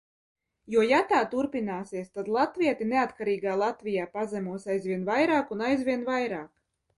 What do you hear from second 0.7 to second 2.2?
Jo, ja tā turpināsies,